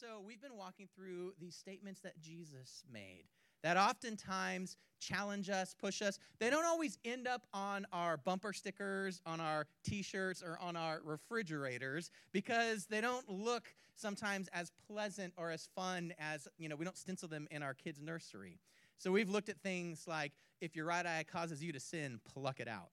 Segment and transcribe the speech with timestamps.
[0.00, 3.24] So, we've been walking through these statements that Jesus made
[3.64, 6.20] that oftentimes challenge us, push us.
[6.38, 10.76] They don't always end up on our bumper stickers, on our t shirts, or on
[10.76, 16.76] our refrigerators because they don't look sometimes as pleasant or as fun as, you know,
[16.76, 18.60] we don't stencil them in our kids' nursery.
[18.98, 20.30] So, we've looked at things like
[20.60, 22.90] if your right eye causes you to sin, pluck it out.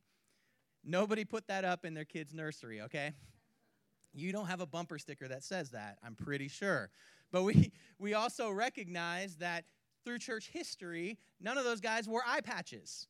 [0.84, 3.14] Nobody put that up in their kids' nursery, okay?
[4.16, 6.90] You don't have a bumper sticker that says that, I'm pretty sure.
[7.32, 9.66] But we, we also recognize that
[10.06, 13.08] through church history, none of those guys wore eye patches.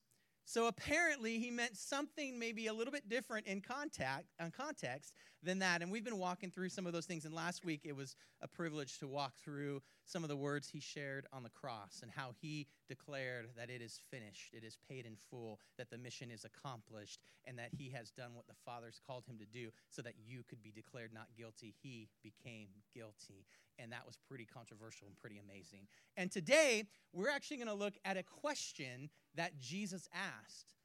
[0.47, 5.57] So apparently, he meant something maybe a little bit different in contact, in context than
[5.59, 5.81] that.
[5.81, 7.25] And we've been walking through some of those things.
[7.25, 10.80] And last week, it was a privilege to walk through some of the words he
[10.80, 15.05] shared on the cross and how he declared that it is finished, it is paid
[15.05, 19.02] in full, that the mission is accomplished, and that he has done what the Father's
[19.05, 21.73] called him to do so that you could be declared not guilty.
[21.81, 23.45] He became guilty.
[23.78, 25.88] And that was pretty controversial and pretty amazing.
[26.16, 30.75] And today, we're actually going to look at a question that Jesus asked.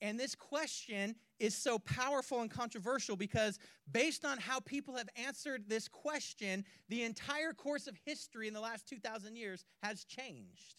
[0.00, 3.58] And this question is so powerful and controversial because,
[3.90, 8.60] based on how people have answered this question, the entire course of history in the
[8.60, 10.76] last 2,000 years has changed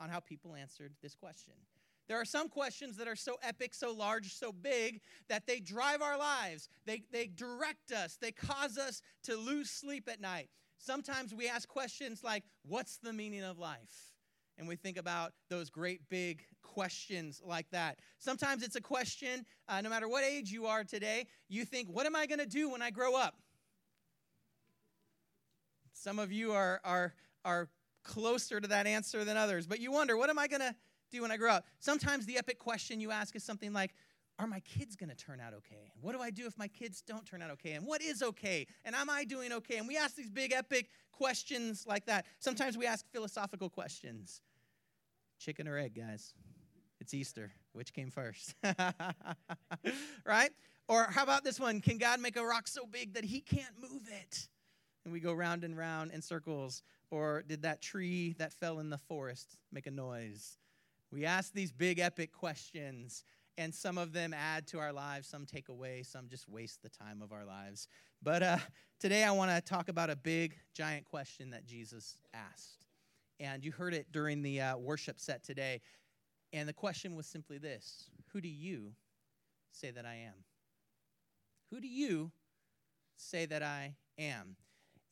[0.00, 1.54] on how people answered this question.
[2.08, 6.02] There are some questions that are so epic, so large, so big that they drive
[6.02, 6.68] our lives.
[6.84, 8.16] They, they direct us.
[8.20, 10.48] They cause us to lose sleep at night.
[10.78, 14.15] Sometimes we ask questions like, What's the meaning of life?
[14.58, 17.98] And we think about those great big questions like that.
[18.18, 22.06] Sometimes it's a question, uh, no matter what age you are today, you think, What
[22.06, 23.34] am I going to do when I grow up?
[25.92, 27.68] Some of you are, are, are
[28.02, 30.74] closer to that answer than others, but you wonder, What am I going to
[31.10, 31.66] do when I grow up?
[31.78, 33.94] Sometimes the epic question you ask is something like,
[34.38, 35.90] are my kids going to turn out okay?
[36.00, 37.72] What do I do if my kids don't turn out okay?
[37.72, 38.66] And what is okay?
[38.84, 39.78] And am I doing okay?
[39.78, 42.26] And we ask these big, epic questions like that.
[42.38, 44.42] Sometimes we ask philosophical questions
[45.38, 46.34] chicken or egg, guys?
[47.00, 47.52] It's Easter.
[47.72, 48.54] Which came first?
[50.24, 50.50] right?
[50.88, 51.80] Or how about this one?
[51.80, 54.48] Can God make a rock so big that he can't move it?
[55.04, 56.82] And we go round and round in circles.
[57.10, 60.58] Or did that tree that fell in the forest make a noise?
[61.12, 63.24] We ask these big, epic questions,
[63.56, 66.88] and some of them add to our lives, some take away, some just waste the
[66.88, 67.88] time of our lives.
[68.22, 68.58] But uh,
[68.98, 72.85] today I want to talk about a big, giant question that Jesus asked.
[73.38, 75.80] And you heard it during the uh, worship set today.
[76.52, 78.92] And the question was simply this Who do you
[79.72, 80.44] say that I am?
[81.70, 82.30] Who do you
[83.16, 84.56] say that I am?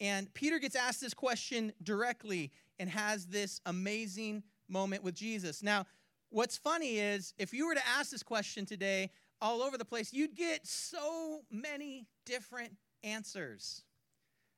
[0.01, 5.63] And Peter gets asked this question directly and has this amazing moment with Jesus.
[5.63, 5.87] Now,
[6.31, 9.11] what's funny is if you were to ask this question today
[9.41, 13.83] all over the place, you'd get so many different answers.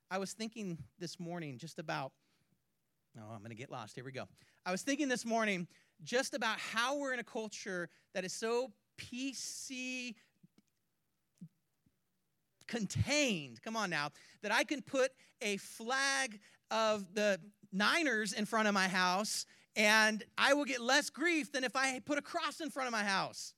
[0.09, 2.13] I was thinking this morning just about
[3.19, 3.95] Oh, I'm going to get lost.
[3.95, 4.25] Here we go.
[4.65, 5.67] I was thinking this morning
[6.03, 10.15] just about how we're in a culture that is so PC
[12.67, 13.61] contained.
[13.63, 14.09] Come on now.
[14.43, 15.11] That I can put
[15.41, 16.39] a flag
[16.69, 17.39] of the
[17.71, 19.45] Niners in front of my house
[19.75, 22.91] and I will get less grief than if I put a cross in front of
[22.91, 23.53] my house.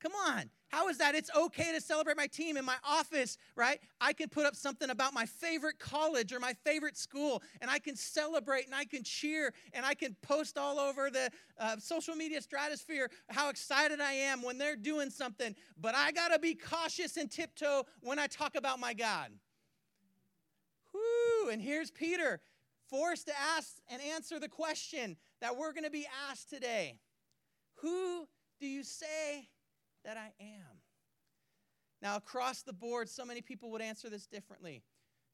[0.00, 0.50] Come on.
[0.74, 1.14] How is that?
[1.14, 3.78] It's okay to celebrate my team in my office, right?
[4.00, 7.78] I can put up something about my favorite college or my favorite school, and I
[7.78, 11.30] can celebrate and I can cheer and I can post all over the
[11.60, 15.54] uh, social media stratosphere how excited I am when they're doing something.
[15.80, 19.30] But I got to be cautious and tiptoe when I talk about my God.
[20.92, 21.50] Whoo!
[21.50, 22.40] And here's Peter,
[22.90, 26.98] forced to ask and answer the question that we're going to be asked today
[27.76, 28.26] Who
[28.58, 29.50] do you say
[30.04, 30.80] that I am.
[32.02, 34.82] Now, across the board, so many people would answer this differently.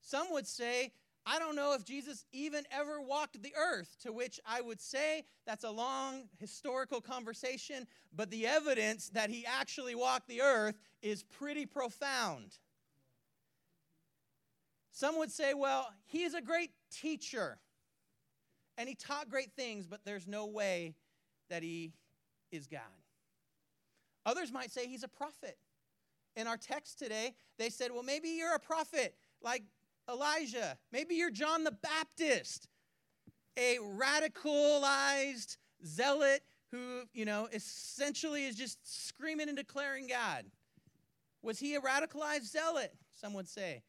[0.00, 0.92] Some would say,
[1.26, 5.24] I don't know if Jesus even ever walked the earth, to which I would say
[5.46, 11.22] that's a long historical conversation, but the evidence that he actually walked the earth is
[11.22, 12.58] pretty profound.
[14.92, 17.58] Some would say, well, he is a great teacher
[18.76, 20.94] and he taught great things, but there's no way
[21.48, 21.92] that he
[22.50, 22.80] is God.
[24.26, 25.56] Others might say he's a prophet.
[26.36, 29.62] In our text today, they said, well, maybe you're a prophet like
[30.08, 30.76] Elijah.
[30.92, 32.68] Maybe you're John the Baptist,
[33.56, 38.78] a radicalized zealot who, you know, essentially is just
[39.08, 40.44] screaming and declaring God.
[41.42, 42.94] Was he a radicalized zealot?
[43.12, 43.82] Some would say.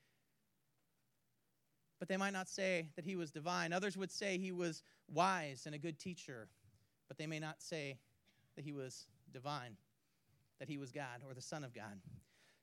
[2.00, 3.72] But they might not say that he was divine.
[3.72, 6.48] Others would say he was wise and a good teacher,
[7.08, 8.00] but they may not say
[8.56, 9.78] that he was divine
[10.62, 12.00] that he was God or the Son of God.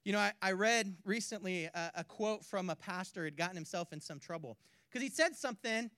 [0.04, 3.56] You know, I, I read recently a, a quote from a pastor who had gotten
[3.56, 4.56] himself in some trouble
[4.88, 5.90] because he said something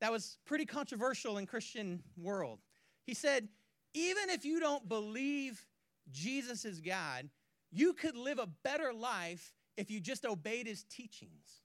[0.00, 2.60] that was pretty controversial in Christian world.
[3.06, 3.48] He said,
[3.92, 5.66] even if you don't believe
[6.12, 7.28] Jesus is God,
[7.72, 11.64] you could live a better life if you just obeyed his teachings.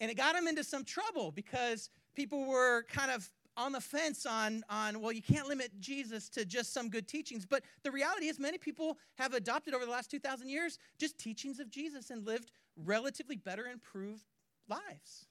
[0.00, 3.26] And it got him into some trouble because people were kind of
[3.58, 7.44] on the fence on, on, well, you can't limit Jesus to just some good teachings.
[7.44, 11.58] But the reality is, many people have adopted over the last 2,000 years just teachings
[11.58, 14.24] of Jesus and lived relatively better, improved
[14.68, 15.26] lives.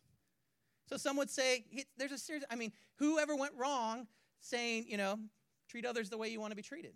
[0.89, 1.65] So some would say,
[1.97, 4.07] there's a serious, I mean, whoever went wrong
[4.41, 5.17] saying, you know,
[5.69, 6.93] treat others the way you want to be treated?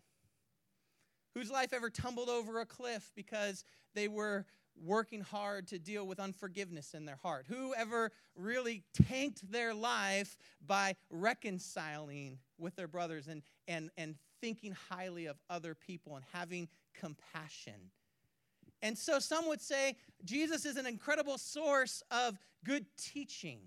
[1.33, 3.63] Whose life ever tumbled over a cliff because
[3.93, 4.45] they were
[4.83, 7.45] working hard to deal with unforgiveness in their heart?
[7.47, 14.75] Who ever really tanked their life by reconciling with their brothers and, and, and thinking
[14.89, 17.91] highly of other people and having compassion?
[18.81, 19.95] And so some would say
[20.25, 23.59] Jesus is an incredible source of good teaching.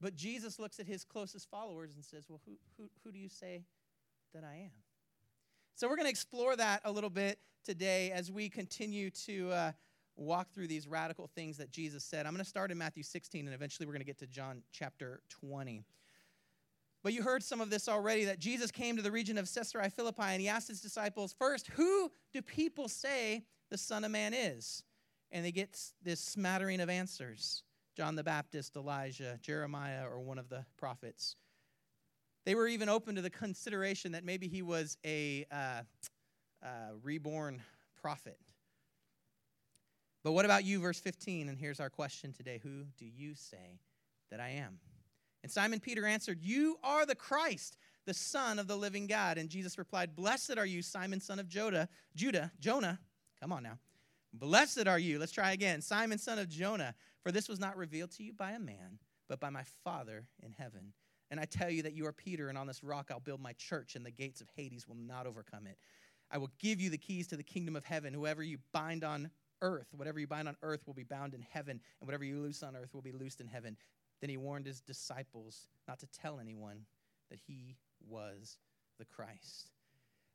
[0.00, 3.28] But Jesus looks at his closest followers and says, Well, who, who, who do you
[3.28, 3.62] say
[4.34, 4.83] that I am?
[5.76, 9.72] So we're going to explore that a little bit today as we continue to uh,
[10.14, 12.26] walk through these radical things that Jesus said.
[12.26, 14.62] I'm going to start in Matthew 16, and eventually we're going to get to John
[14.70, 15.82] chapter 20.
[17.02, 19.90] But you heard some of this already that Jesus came to the region of Caesarea
[19.90, 24.32] Philippi and he asked his disciples, First, who do people say the Son of Man
[24.32, 24.84] is?
[25.32, 27.64] And they get this smattering of answers
[27.96, 31.34] John the Baptist, Elijah, Jeremiah, or one of the prophets.
[32.44, 35.82] They were even open to the consideration that maybe he was a uh,
[36.62, 36.68] uh,
[37.02, 37.62] reborn
[38.00, 38.38] prophet.
[40.22, 41.48] But what about you, verse 15?
[41.48, 43.78] And here's our question today Who do you say
[44.30, 44.78] that I am?
[45.42, 47.76] And Simon Peter answered, You are the Christ,
[48.06, 49.36] the Son of the living God.
[49.36, 52.98] And Jesus replied, Blessed are you, Simon, son of Judah, Judah, Jonah.
[53.40, 53.78] Come on now.
[54.32, 55.18] Blessed are you.
[55.18, 55.80] Let's try again.
[55.82, 58.98] Simon, son of Jonah, for this was not revealed to you by a man,
[59.28, 60.94] but by my Father in heaven.
[61.34, 63.54] And I tell you that you are Peter, and on this rock I'll build my
[63.54, 65.76] church, and the gates of Hades will not overcome it.
[66.30, 68.14] I will give you the keys to the kingdom of heaven.
[68.14, 71.80] Whoever you bind on earth, whatever you bind on earth will be bound in heaven,
[72.00, 73.76] and whatever you loose on earth will be loosed in heaven.
[74.20, 76.86] Then he warned his disciples not to tell anyone
[77.30, 77.78] that he
[78.08, 78.56] was
[79.00, 79.72] the Christ.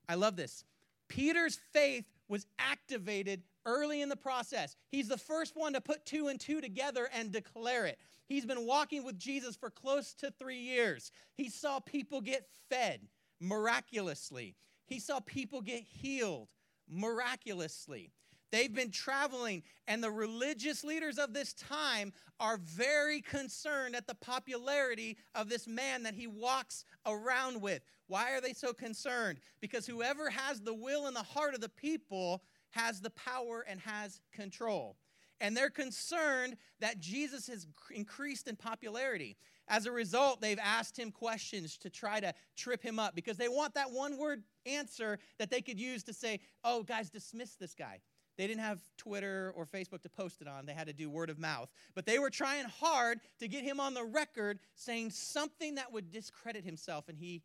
[0.10, 0.66] I love this.
[1.10, 4.76] Peter's faith was activated early in the process.
[4.92, 8.00] He's the first one to put two and two together and declare it.
[8.28, 11.12] He's been walking with Jesus for close to three years.
[11.34, 13.02] He saw people get fed
[13.42, 16.50] miraculously, he saw people get healed
[16.88, 18.12] miraculously.
[18.52, 24.16] They've been traveling, and the religious leaders of this time are very concerned at the
[24.16, 27.84] popularity of this man that he walks around with.
[28.08, 29.40] Why are they so concerned?
[29.62, 32.42] Because whoever has the will and the heart of the people
[32.72, 34.98] has the power and has control.
[35.42, 39.38] And they're concerned that Jesus has increased in popularity.
[39.68, 43.48] As a result, they've asked him questions to try to trip him up because they
[43.48, 47.76] want that one word answer that they could use to say, oh, guys, dismiss this
[47.76, 48.00] guy.
[48.40, 50.66] They didn't have Twitter or Facebook to post it on.
[50.66, 51.70] They had to do word of mouth.
[51.94, 56.10] But they were trying hard to get him on the record saying something that would
[56.10, 57.42] discredit himself, and he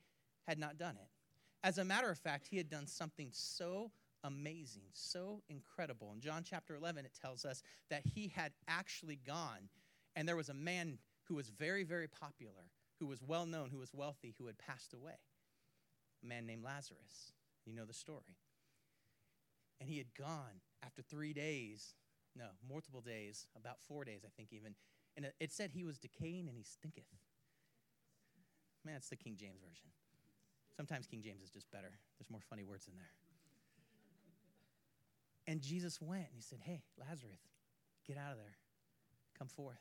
[0.47, 1.09] had not done it.
[1.65, 3.91] As a matter of fact, he had done something so
[4.23, 6.13] amazing, so incredible.
[6.15, 9.69] In John chapter 11, it tells us that he had actually gone,
[10.15, 12.71] and there was a man who was very, very popular,
[13.01, 15.19] who was well known, who was wealthy, who had passed away.
[16.23, 17.33] A man named Lazarus.
[17.67, 18.37] You know the story.
[19.81, 21.95] And he had gone after three days,
[22.37, 24.75] no, multiple days, about four days, I think even.
[25.17, 27.05] And it said he was decaying and he stinketh.
[28.85, 29.89] Man, it's the King James Version.
[30.77, 33.13] Sometimes King James is just better, there's more funny words in there.
[35.47, 37.41] And Jesus went and he said, Hey, Lazarus,
[38.07, 38.57] get out of there.
[39.39, 39.81] Come forth.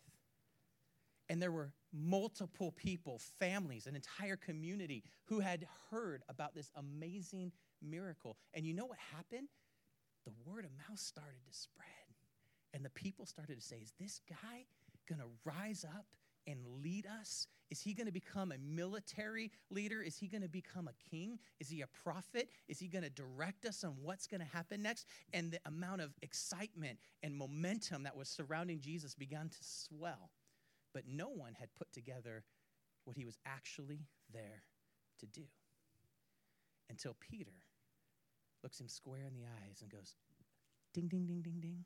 [1.30, 7.52] And there were multiple people, families, an entire community who had heard about this amazing
[7.82, 8.38] miracle.
[8.54, 9.48] And you know what happened?
[10.26, 11.88] The word of mouth started to spread.
[12.74, 14.66] And the people started to say, Is this guy
[15.08, 16.06] going to rise up
[16.48, 17.48] and lead us?
[17.70, 20.02] Is he going to become a military leader?
[20.02, 21.40] Is he going to become a king?
[21.60, 22.50] Is he a prophet?
[22.68, 25.08] Is he going to direct us on what's going to happen next?
[25.34, 30.30] And the amount of excitement and momentum that was surrounding Jesus began to swell.
[30.94, 32.44] But no one had put together
[33.06, 34.64] what he was actually there
[35.20, 35.44] to do
[36.90, 37.52] until Peter
[38.64, 40.16] looks him square in the eyes and goes,
[40.94, 41.86] Ding, ding, ding, ding, ding.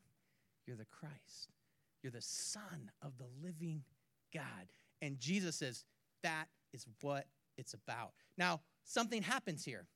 [0.65, 1.51] You're the Christ.
[2.03, 3.83] You're the Son of the living
[4.33, 4.71] God.
[5.01, 5.85] And Jesus says,
[6.23, 7.25] that is what
[7.57, 8.11] it's about.
[8.37, 9.87] Now, something happens here.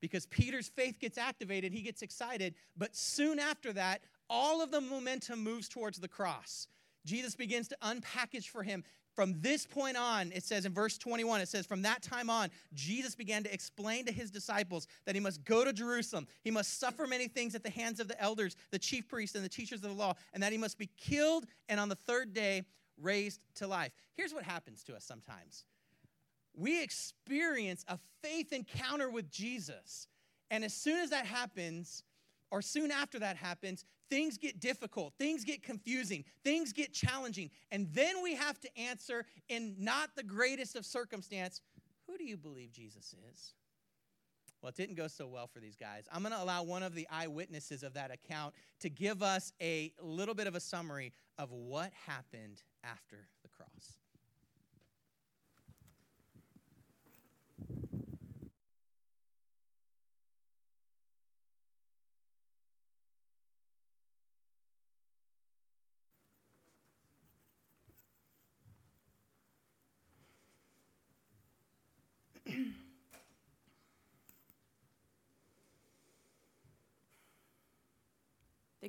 [0.00, 4.80] because Peter's faith gets activated, he gets excited, but soon after that, all of the
[4.80, 6.68] momentum moves towards the cross.
[7.04, 8.84] Jesus begins to unpackage for him.
[9.16, 12.50] From this point on, it says in verse 21, it says, From that time on,
[12.74, 16.28] Jesus began to explain to his disciples that he must go to Jerusalem.
[16.44, 19.42] He must suffer many things at the hands of the elders, the chief priests, and
[19.42, 22.34] the teachers of the law, and that he must be killed and on the third
[22.34, 22.64] day
[23.00, 23.92] raised to life.
[24.18, 25.64] Here's what happens to us sometimes
[26.54, 30.08] we experience a faith encounter with Jesus.
[30.50, 32.02] And as soon as that happens,
[32.50, 37.50] or soon after that happens, things get difficult, things get confusing, things get challenging.
[37.70, 41.60] And then we have to answer in not the greatest of circumstance
[42.06, 43.54] who do you believe Jesus is?
[44.62, 46.04] Well, it didn't go so well for these guys.
[46.12, 49.92] I'm going to allow one of the eyewitnesses of that account to give us a
[50.00, 53.98] little bit of a summary of what happened after the cross.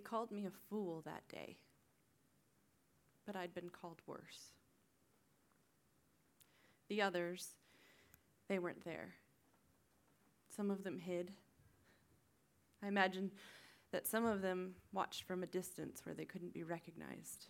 [0.08, 1.58] Called me a fool that day,
[3.26, 4.54] but I'd been called worse.
[6.88, 7.56] The others,
[8.48, 9.16] they weren't there.
[10.56, 11.34] Some of them hid.
[12.82, 13.32] I imagine
[13.92, 17.48] that some of them watched from a distance where they couldn't be recognized.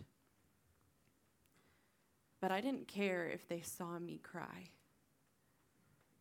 [2.40, 4.70] But I didn't care if they saw me cry.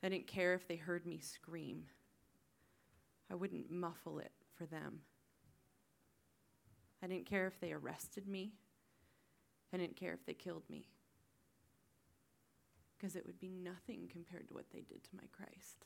[0.04, 1.86] I didn't care if they heard me scream.
[3.32, 5.02] I wouldn't muffle it for them.
[7.04, 8.54] I didn't care if they arrested me.
[9.74, 10.88] I didn't care if they killed me.
[12.98, 15.86] Because it would be nothing compared to what they did to my Christ.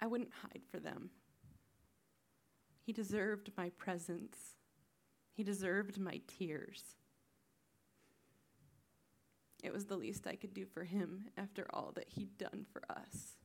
[0.00, 1.10] I wouldn't hide for them.
[2.82, 4.56] He deserved my presence.
[5.32, 6.96] He deserved my tears.
[9.62, 12.82] It was the least I could do for him after all that he'd done for
[12.90, 13.36] us.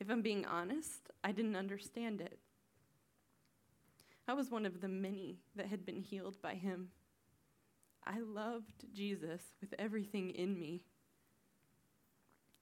[0.00, 2.38] If I'm being honest, I didn't understand it.
[4.26, 6.88] I was one of the many that had been healed by him.
[8.06, 10.82] I loved Jesus with everything in me.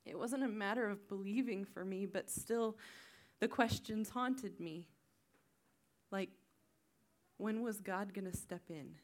[0.05, 2.77] It wasn't a matter of believing for me, but still,
[3.41, 4.89] the questions haunted me.
[6.11, 6.31] Like,
[7.39, 8.97] when was God going to step in?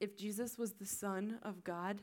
[0.00, 2.00] If Jesus was the Son of God,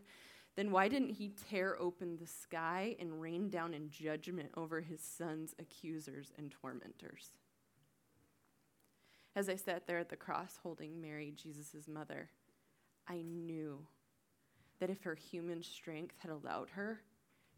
[0.56, 5.02] then why didn't he tear open the sky and rain down in judgment over his
[5.02, 7.32] son's accusers and tormentors?
[9.36, 12.30] As I sat there at the cross holding Mary, Jesus' mother,
[13.08, 13.86] I knew
[14.80, 17.02] that if her human strength had allowed her,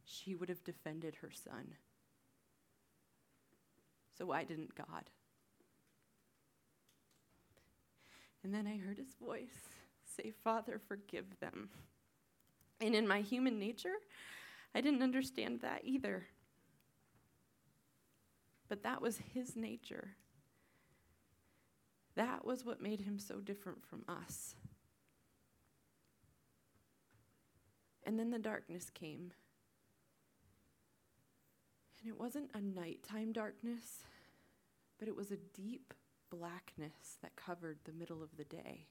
[0.04, 1.75] she would have defended her son.
[4.18, 5.12] So why didn't God?
[8.44, 9.60] And then I heard his voice
[10.04, 11.70] say, Father, forgive them.
[12.79, 13.96] And in my human nature,
[14.75, 16.27] I didn't understand that either.
[18.69, 20.15] But that was his nature.
[22.15, 24.55] That was what made him so different from us.
[28.05, 29.31] And then the darkness came.
[32.01, 34.03] And it wasn't a nighttime darkness,
[35.00, 35.93] but it was a deep
[36.29, 38.88] blackness that covered the middle of the day.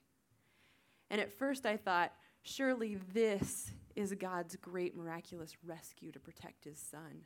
[1.09, 2.11] And at first I thought,
[2.49, 7.25] Surely this is God's great miraculous rescue to protect his son.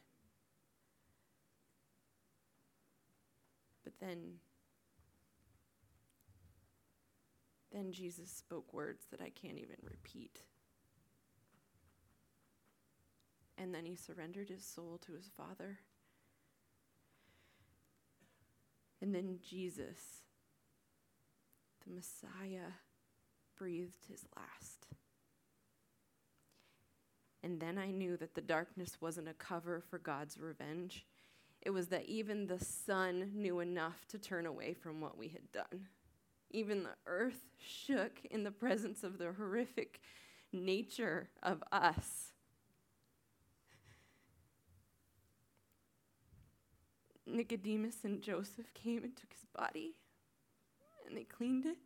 [3.84, 4.40] But then,
[7.72, 10.42] then Jesus spoke words that I can't even repeat.
[13.60, 15.82] And then he surrendered his soul to his Father.
[19.04, 20.24] And then Jesus,
[21.86, 22.72] the Messiah,
[23.56, 24.88] breathed his last.
[27.44, 31.06] And then I knew that the darkness wasn't a cover for God's revenge.
[31.62, 35.52] It was that even the sun knew enough to turn away from what we had
[35.52, 35.88] done.
[36.52, 40.02] Even the earth shook in the presence of the horrific
[40.52, 42.34] nature of us.
[47.26, 49.96] Nicodemus and Joseph came and took his body,
[51.08, 51.78] and they cleaned it,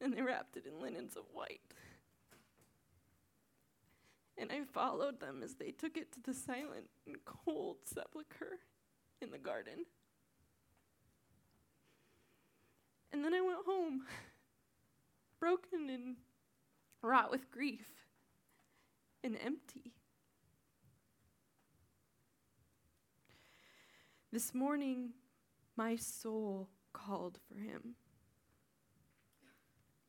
[0.00, 1.60] and they wrapped it in linens of white
[4.40, 8.58] and I followed them as they took it to the silent and cold sepulchre
[9.20, 9.84] in the garden.
[13.12, 14.02] And then I went home,
[15.40, 16.16] broken and
[17.02, 17.86] wrought with grief.
[19.22, 19.92] and empty.
[24.32, 25.10] This morning,
[25.76, 27.96] my soul called for him.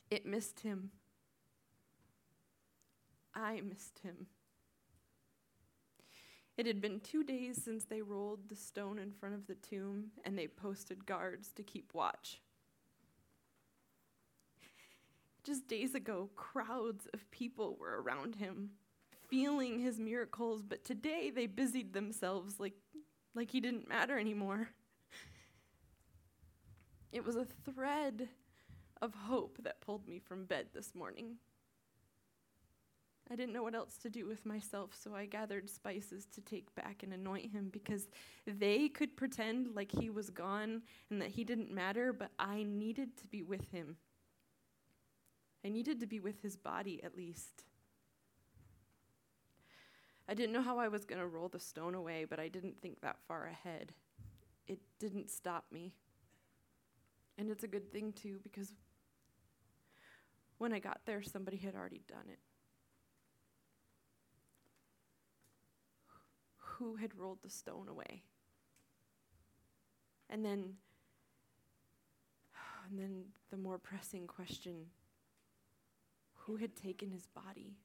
[0.10, 0.92] It missed him.
[3.34, 4.28] I missed him.
[6.58, 10.12] It had been two days since they rolled the stone in front of the tomb
[10.26, 12.42] and they posted guards to keep watch.
[15.44, 18.72] Just days ago, crowds of people were around him,
[19.28, 22.76] feeling his miracles, but today they busied themselves like,
[23.34, 24.70] like he didn't matter anymore.
[27.12, 28.30] It was a thread
[29.02, 31.38] of hope that pulled me from bed this morning.
[33.32, 36.76] I didn't know what else to do with myself, so I gathered spices to take
[36.76, 38.10] back and anoint him because
[38.46, 43.16] they could pretend like he was gone and that he didn't matter, but I needed
[43.18, 43.96] to be with him.
[45.64, 47.64] I needed to be with his body at least.
[50.28, 52.82] I didn't know how I was going to roll the stone away, but I didn't
[52.82, 53.94] think that far ahead.
[54.68, 55.94] It didn't stop me.
[57.38, 58.74] And it's a good thing, too, because
[60.58, 62.40] when I got there, somebody had already done it.
[66.82, 68.24] Who had rolled the stone away?
[70.32, 70.78] And then,
[72.90, 74.88] and then the more pressing question
[76.34, 77.76] who had taken his body?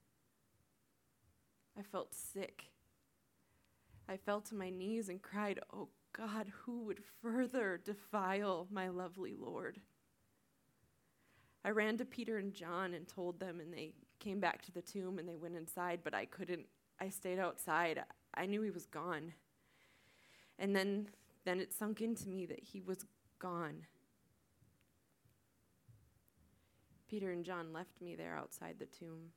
[1.78, 2.70] I felt sick.
[4.08, 9.34] I fell to my knees and cried, Oh God, who would further defile my lovely
[9.38, 9.78] Lord?
[11.66, 14.80] I ran to Peter and John and told them, and they came back to the
[14.80, 16.64] tomb and they went inside, but I couldn't.
[16.98, 18.02] I stayed outside.
[18.36, 19.32] I knew he was gone.
[20.58, 21.08] And then,
[21.44, 23.04] then it sunk into me that he was
[23.38, 23.86] gone.
[27.08, 29.30] Peter and John left me there outside the tomb.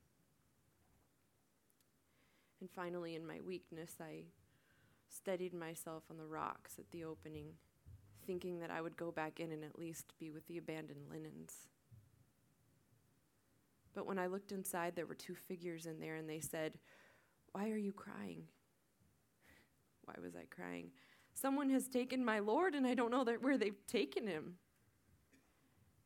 [2.59, 4.23] And finally, in my weakness, I
[5.07, 7.53] steadied myself on the rocks at the opening,
[8.25, 11.67] thinking that I would go back in and at least be with the abandoned linens.
[13.93, 16.77] But when I looked inside, there were two figures in there, and they said,
[17.51, 18.43] Why are you crying?
[20.09, 20.89] Why was I crying?
[21.35, 24.55] Someone has taken my Lord, and I don't know where they've taken him.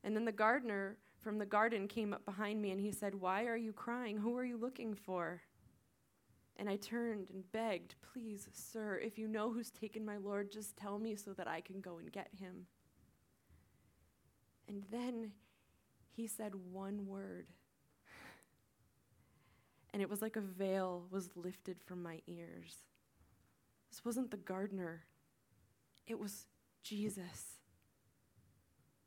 [0.04, 3.46] And then the gardener from the garden came up behind me, and he said, Why
[3.46, 4.18] are you crying?
[4.18, 5.42] Who are you looking for?
[6.58, 10.76] And I turned and begged, Please, sir, if you know who's taken my Lord, just
[10.76, 12.68] tell me so that I can go and get him.
[14.68, 15.32] And then
[16.12, 17.48] he said one word.
[19.94, 22.76] And it was like a veil was lifted from my ears.
[23.94, 25.04] This wasn't the gardener,
[26.08, 26.48] it was
[26.82, 27.60] Jesus.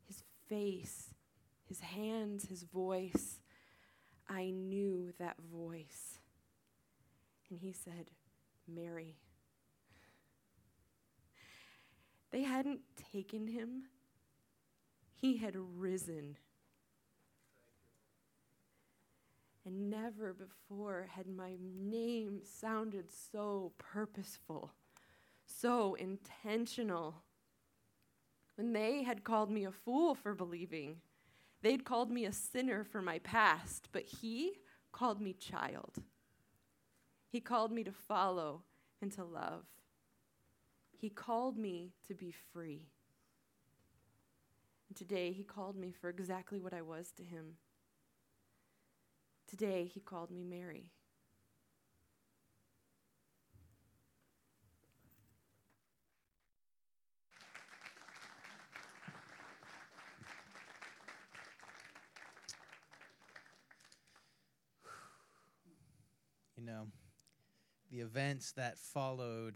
[0.05, 1.13] His face,
[1.65, 3.41] his hands, his voice.
[4.29, 6.19] I knew that voice.
[7.49, 8.11] And he said,
[8.65, 9.17] Mary.
[12.31, 12.79] They hadn't
[13.11, 13.89] taken him,
[15.13, 16.37] he had risen.
[19.67, 24.71] And never before had my name sounded so purposeful,
[25.45, 27.15] so intentional.
[28.55, 31.01] When they had called me a fool for believing,
[31.63, 34.53] they'd called me a sinner for my past, but he
[34.93, 35.95] called me child.
[37.29, 38.61] He called me to follow
[39.01, 39.65] and to love.
[40.97, 42.87] He called me to be free.
[44.87, 47.57] And today, He called me for exactly what I was to Him.
[49.47, 50.91] Today, He called me Mary.
[66.57, 66.87] You know,
[67.89, 69.55] the events that followed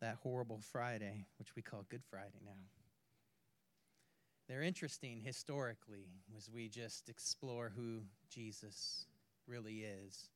[0.00, 2.79] that horrible Friday, which we call Good Friday now.
[4.50, 9.06] They're interesting historically as we just explore who Jesus
[9.46, 10.28] really is.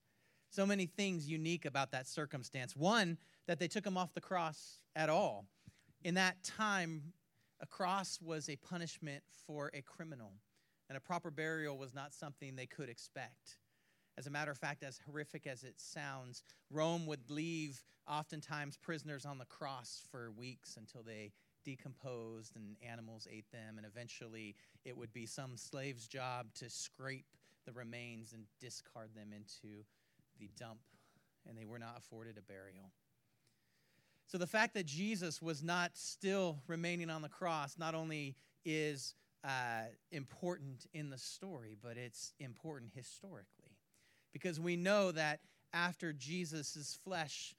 [0.51, 2.77] So many things unique about that circumstance.
[2.77, 5.47] One, that they took him off the cross at all.
[6.05, 7.13] In that time,
[7.61, 10.35] a cross was a punishment for a criminal,
[10.89, 13.59] and a proper burial was not something they could expect.
[14.17, 19.27] As a matter of fact, as horrific as it sounds, Rome would leave oftentimes prisoners
[19.27, 21.33] on the cross for weeks until they
[21.65, 27.27] decomposed and animals ate them, and eventually it would be some slave's job to scrape
[27.67, 29.85] the remains and discard them into
[30.39, 30.81] the dump,
[31.49, 32.93] and they were not afforded a burial.
[34.27, 39.15] So the fact that Jesus was not still remaining on the cross not only is
[39.45, 43.77] uh, important in the story, but it's important historically
[44.33, 45.41] because we know that
[45.73, 47.55] after Jesus' flesh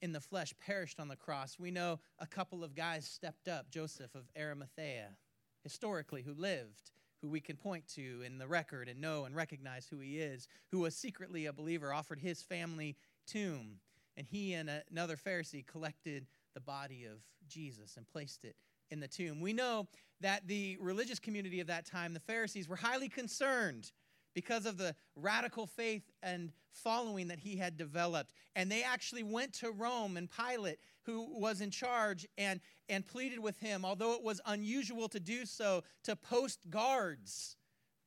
[0.00, 3.70] in the flesh perished on the cross, we know a couple of guys stepped up
[3.70, 5.16] Joseph of Arimathea,
[5.62, 9.86] historically, who lived, who we can point to in the record and know and recognize
[9.86, 13.80] who he is, who was secretly a believer, offered his family tomb.
[14.16, 18.56] And he and another Pharisee collected the body of Jesus and placed it
[18.90, 19.40] in the tomb.
[19.40, 19.86] We know
[20.20, 23.92] that the religious community of that time, the Pharisees, were highly concerned
[24.38, 28.32] because of the radical faith and following that he had developed.
[28.54, 33.40] And they actually went to Rome and Pilate, who was in charge, and, and pleaded
[33.40, 37.56] with him, although it was unusual to do so, to post guards,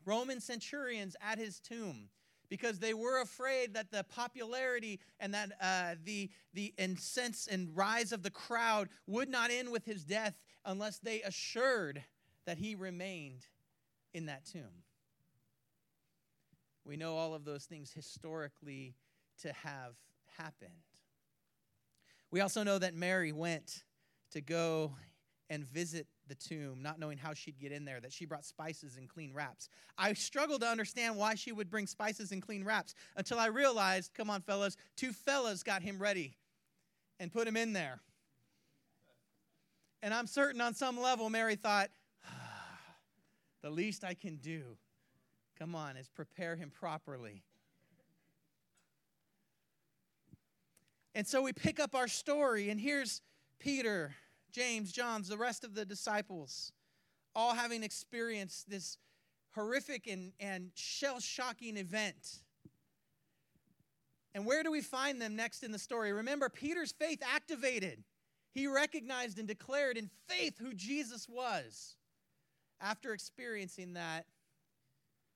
[0.05, 2.07] Roman centurions at his tomb.
[2.47, 8.13] Because they were afraid that the popularity and that uh, the, the incense and rise
[8.13, 12.05] of the crowd would not end with his death unless they assured
[12.45, 13.47] that he remained
[14.13, 14.83] in that tomb.
[16.85, 18.95] We know all of those things historically
[19.41, 19.93] to have
[20.37, 20.71] happened.
[22.31, 23.83] We also know that Mary went
[24.31, 24.93] to go
[25.49, 28.95] and visit the tomb, not knowing how she'd get in there, that she brought spices
[28.95, 29.67] and clean wraps.
[29.97, 34.13] I struggled to understand why she would bring spices and clean wraps until I realized,
[34.13, 36.37] come on, fellas, two fellas got him ready
[37.19, 37.99] and put him in there.
[40.01, 41.89] And I'm certain on some level, Mary thought,
[42.25, 42.31] ah,
[43.61, 44.77] the least I can do
[45.62, 47.43] come on, is prepare him properly.
[51.13, 53.21] And so we pick up our story, and here's
[53.60, 54.15] Peter,
[54.52, 56.71] James, John, the rest of the disciples,
[57.36, 58.97] all having experienced this
[59.54, 62.39] horrific and, and shell shocking event.
[64.34, 66.12] And where do we find them next in the story?
[66.12, 68.04] Remember, Peter's faith activated.
[68.52, 71.97] He recognized and declared in faith who Jesus was.
[72.82, 74.26] After experiencing that,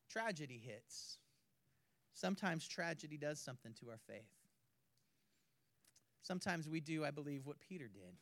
[0.09, 1.17] tragedy hits.
[2.13, 4.29] Sometimes tragedy does something to our faith.
[6.21, 8.15] Sometimes we do, I believe, what Peter did,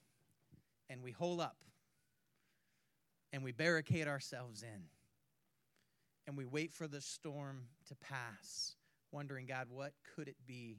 [0.90, 1.58] and we hole up
[3.32, 4.84] and we barricade ourselves in
[6.28, 8.76] and we wait for the storm to pass,
[9.12, 10.78] wondering, God, what could it be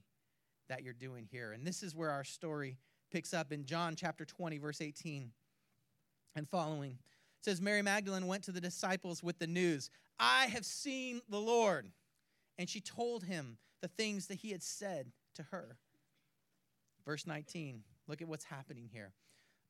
[0.69, 1.53] that you're doing here?
[1.53, 2.79] And this is where our story
[3.11, 5.31] picks up in John chapter 20, verse 18
[6.37, 6.99] and following.
[7.45, 11.91] Says, Mary Magdalene went to the disciples with the news I have seen the Lord.
[12.57, 15.77] And she told him the things that he had said to her.
[17.05, 19.13] Verse 19, look at what's happening here.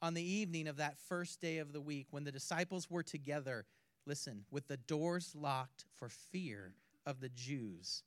[0.01, 3.65] On the evening of that first day of the week, when the disciples were together,
[4.07, 8.05] listen, with the doors locked for fear of the Jews,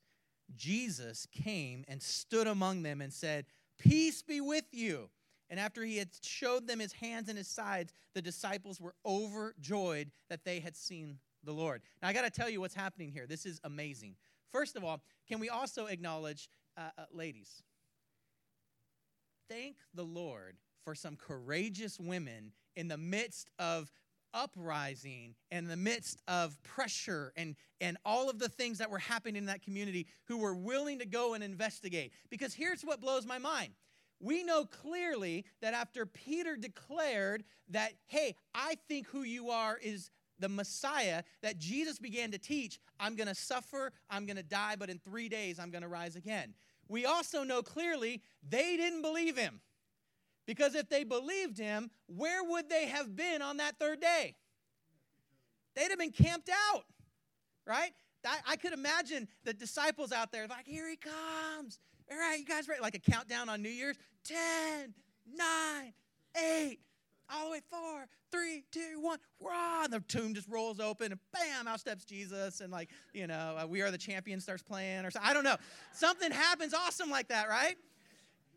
[0.56, 3.44] Jesus came and stood among them and said,
[3.76, 5.10] Peace be with you.
[5.50, 10.10] And after he had showed them his hands and his sides, the disciples were overjoyed
[10.28, 11.82] that they had seen the Lord.
[12.02, 13.26] Now, I got to tell you what's happening here.
[13.26, 14.16] This is amazing.
[14.52, 17.62] First of all, can we also acknowledge, uh, uh, ladies,
[19.48, 23.90] thank the Lord for some courageous women in the midst of
[24.34, 29.36] uprising and the midst of pressure and, and all of the things that were happening
[29.36, 32.12] in that community who were willing to go and investigate.
[32.30, 33.72] Because here's what blows my mind.
[34.20, 40.10] We know clearly that after Peter declared that, hey, I think who you are is
[40.40, 44.74] the Messiah that Jesus began to teach I'm going to suffer, I'm going to die,
[44.76, 46.54] but in three days I'm going to rise again.
[46.88, 49.60] We also know clearly they didn't believe him.
[50.46, 54.34] Because if they believed him, where would they have been on that third day?
[55.76, 56.84] They'd have been camped out,
[57.66, 57.92] right?
[58.46, 61.78] I, could imagine the disciples out there, like, here he comes.
[62.10, 62.80] All right, you guys ready?
[62.80, 63.96] Like a countdown on New Year's
[64.28, 64.94] 10,
[65.36, 65.92] 9,
[66.36, 66.78] 8,
[67.30, 71.20] all the way four, three, two, one, rah, and the tomb just rolls open, and
[71.32, 75.04] bam, out steps Jesus, and like, you know, uh, We Are the Champion starts playing,
[75.04, 75.28] or something.
[75.28, 75.56] I don't know.
[75.92, 77.76] Something happens awesome like that, right?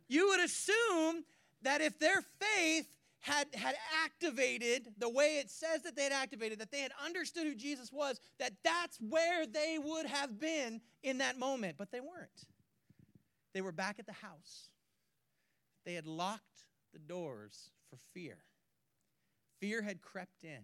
[0.07, 1.23] You would assume
[1.61, 2.87] that if their faith
[3.19, 7.45] had, had activated the way it says that they had activated, that they had understood
[7.45, 11.75] who Jesus was, that that's where they would have been in that moment.
[11.77, 12.47] But they weren't.
[13.53, 14.70] They were back at the house.
[15.85, 18.37] They had locked the doors for fear.
[19.59, 20.59] Fear had crept in,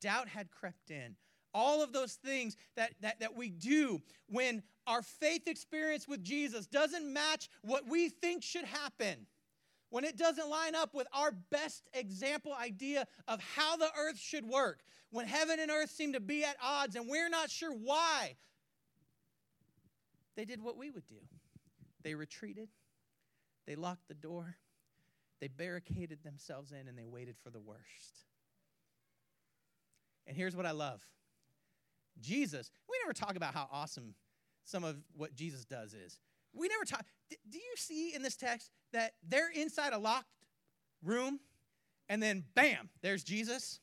[0.00, 1.16] doubt had crept in.
[1.54, 6.66] All of those things that, that, that we do when our faith experience with Jesus
[6.66, 9.26] doesn't match what we think should happen,
[9.90, 14.46] when it doesn't line up with our best example idea of how the earth should
[14.46, 18.36] work, when heaven and earth seem to be at odds and we're not sure why,
[20.36, 21.16] they did what we would do.
[22.02, 22.68] They retreated,
[23.68, 24.56] they locked the door,
[25.40, 28.24] they barricaded themselves in, and they waited for the worst.
[30.26, 31.06] And here's what I love
[32.18, 34.14] Jesus, we never talk about how awesome
[34.64, 36.18] some of what Jesus does is.
[36.54, 37.04] We never talk.
[37.48, 40.26] Do you see in this text that they're inside a locked
[41.04, 41.38] room
[42.08, 43.80] and then bam, there's Jesus?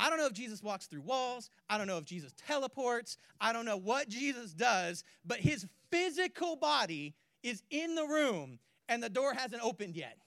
[0.00, 1.48] I don't know if Jesus walks through walls.
[1.68, 3.18] I don't know if Jesus teleports.
[3.40, 8.58] I don't know what Jesus does, but his physical body is in the room
[8.90, 10.18] and the door hasn't opened yet.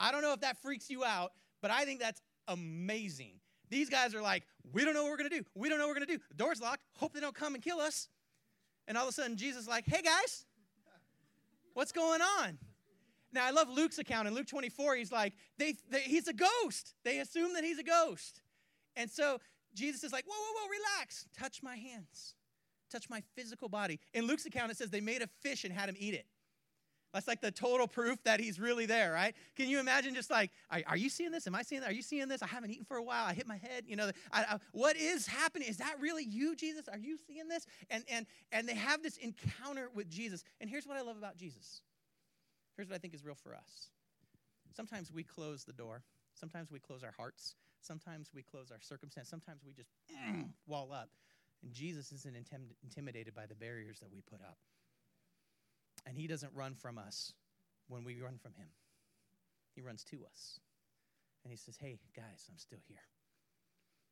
[0.00, 3.34] I don't know if that freaks you out, but I think that's amazing.
[3.68, 5.42] These guys are like, we don't know what we're gonna do.
[5.54, 6.18] We don't know what we're gonna do.
[6.30, 6.82] The door's locked.
[6.96, 8.08] Hope they don't come and kill us.
[8.88, 10.46] And all of a sudden, Jesus is like, hey guys,
[11.74, 12.58] what's going on?
[13.32, 14.28] Now, I love Luke's account.
[14.28, 16.94] In Luke 24, he's like, they, they, he's a ghost.
[17.02, 18.42] They assume that he's a ghost.
[18.94, 19.38] And so
[19.74, 21.26] Jesus is like, whoa, whoa, whoa, relax.
[21.36, 22.34] Touch my hands.
[22.90, 24.00] Touch my physical body.
[24.12, 26.26] In Luke's account, it says they made a fish and had him eat it.
[27.12, 29.34] That's like the total proof that he's really there, right?
[29.54, 31.46] Can you imagine just like, are, are, you seeing this?
[31.46, 31.90] Am I seeing that?
[31.90, 32.42] Are you seeing this?
[32.42, 33.26] I haven't eaten for a while.
[33.26, 33.84] I hit my head.
[33.86, 35.68] You know, I, I, what is happening?
[35.68, 36.88] Is that really you, Jesus?
[36.88, 37.66] Are you seeing this?
[37.90, 40.42] And, and, and they have this encounter with Jesus.
[40.60, 41.82] And here's what I love about Jesus.
[42.76, 43.90] Here's what I think is real for us.
[44.74, 46.02] Sometimes we close the door.
[46.34, 47.56] Sometimes we close our hearts.
[47.82, 49.28] Sometimes we close our circumstance.
[49.28, 49.90] Sometimes we just
[50.66, 51.10] wall up.
[51.62, 54.56] And Jesus isn't intim- intimidated by the barriers that we put up.
[56.06, 57.32] And he doesn't run from us
[57.88, 58.68] when we run from him,
[59.74, 60.60] he runs to us.
[61.44, 63.02] And he says, Hey, guys, I'm still here.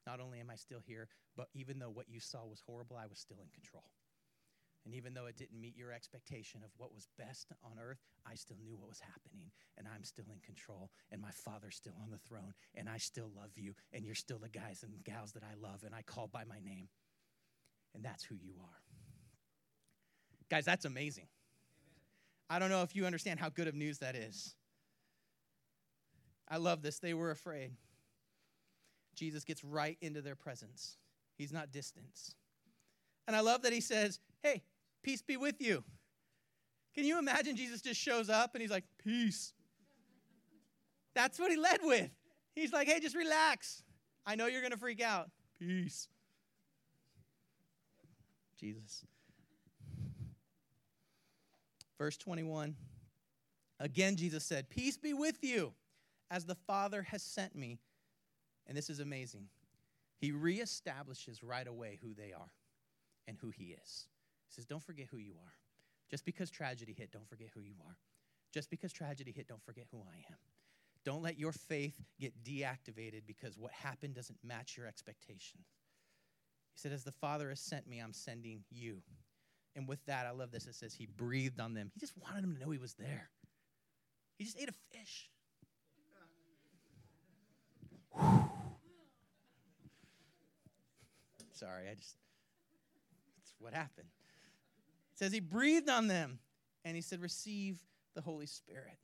[0.07, 3.07] Not only am I still here, but even though what you saw was horrible, I
[3.07, 3.85] was still in control.
[4.85, 8.35] And even though it didn't meet your expectation of what was best on earth, I
[8.35, 9.51] still knew what was happening.
[9.77, 10.91] And I'm still in control.
[11.13, 12.55] And my father's still on the throne.
[12.75, 13.75] And I still love you.
[13.93, 15.83] And you're still the guys and gals that I love.
[15.85, 16.89] And I call by my name.
[17.95, 18.81] And that's who you are.
[20.49, 21.27] Guys, that's amazing.
[22.51, 24.57] I don't know if you understand how good of news that is.
[26.49, 26.99] I love this.
[26.99, 27.71] They were afraid.
[29.15, 30.99] Jesus gets right into their presence,
[31.39, 32.35] he's not distance.
[33.29, 34.63] And I love that he says, Hey,
[35.05, 35.85] peace be with you.
[36.97, 39.53] Can you imagine Jesus just shows up and he's like, Peace.
[41.15, 42.11] That's what he led with.
[42.57, 43.85] He's like, Hey, just relax.
[44.27, 45.31] I know you're going to freak out.
[45.61, 46.09] Peace.
[48.59, 49.05] Jesus.
[52.01, 52.75] Verse 21
[53.79, 55.75] Again, Jesus said, Peace be with you,
[56.31, 57.79] as the Father has sent me.
[58.67, 59.49] And this is amazing.
[60.17, 62.53] He reestablishes right away who they are
[63.29, 64.07] and who He is.
[64.49, 65.53] He says, Don't forget who you are.
[66.11, 67.97] Just because tragedy hit, don't forget who you are.
[68.51, 70.39] Just because tragedy hit, don't forget who I am.
[71.05, 75.67] Don't let your faith get deactivated because what happened doesn't match your expectations.
[76.73, 79.03] He said, As the Father has sent me, I'm sending you.
[79.77, 80.67] And with that, I love this.
[80.67, 81.91] It says he breathed on them.
[81.95, 83.31] He just wanted them to know he was there.
[84.37, 85.31] He just ate a fish.
[91.53, 92.17] Sorry, I just,
[93.37, 94.09] that's what happened.
[95.13, 96.39] It says he breathed on them
[96.85, 97.79] and he said, Receive
[98.15, 98.97] the Holy Spirit.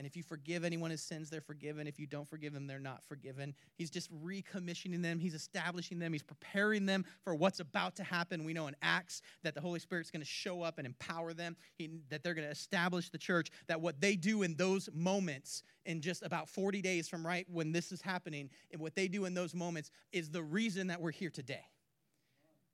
[0.00, 1.86] And if you forgive anyone his sins, they're forgiven.
[1.86, 3.54] If you don't forgive them, they're not forgiven.
[3.76, 5.18] He's just recommissioning them.
[5.18, 6.14] He's establishing them.
[6.14, 8.44] He's preparing them for what's about to happen.
[8.44, 11.54] We know in Acts that the Holy Spirit's going to show up and empower them,
[11.76, 15.64] he, that they're going to establish the church, that what they do in those moments,
[15.84, 19.26] in just about 40 days from right when this is happening, and what they do
[19.26, 21.66] in those moments is the reason that we're here today.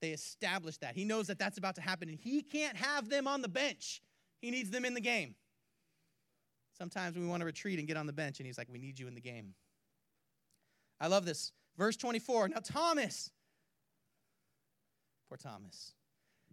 [0.01, 0.95] They establish that.
[0.95, 4.01] He knows that that's about to happen, and he can't have them on the bench.
[4.41, 5.35] He needs them in the game.
[6.77, 8.99] Sometimes we want to retreat and get on the bench, and he's like, We need
[8.99, 9.55] you in the game.
[11.01, 11.53] I love this.
[11.77, 12.49] Verse 24.
[12.49, 13.31] Now, Thomas,
[15.29, 15.93] poor Thomas,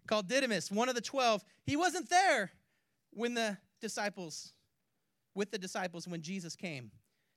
[0.07, 2.51] called Didymus, one of the 12, he wasn't there
[3.11, 4.53] when the disciples,
[5.35, 6.91] with the disciples when Jesus came.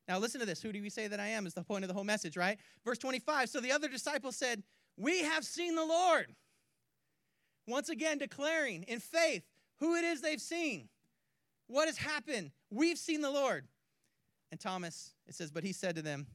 [0.09, 0.63] Now, listen to this.
[0.63, 1.47] Who do we say that I am?
[1.47, 2.59] Is the point of the whole message, right?
[2.85, 3.49] Verse 25.
[3.49, 4.63] So the other disciples said,
[4.97, 6.35] We have seen the Lord.
[7.67, 9.43] Once again, declaring in faith
[9.81, 10.89] who it is they've seen.
[11.67, 12.53] What has happened?
[12.71, 13.67] We've seen the Lord.
[14.51, 16.27] And Thomas, it says, but he said to them,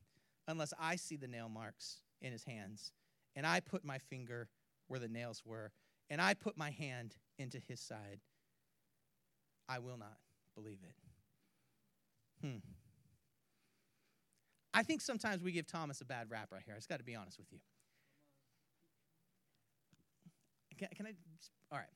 [0.48, 2.91] Unless I see the nail marks in his hands,
[3.36, 4.50] and I put my finger
[4.88, 5.72] where the nails were,
[6.10, 8.20] and I put my hand into his side,
[9.70, 10.17] I will not
[10.56, 10.96] believe it.
[12.46, 12.58] Hmm.
[14.74, 16.74] I think sometimes we give Thomas a bad rap right here.
[16.74, 17.60] I just got to be honest with you.
[20.78, 21.13] Can, can I?
[21.72, 21.88] All right.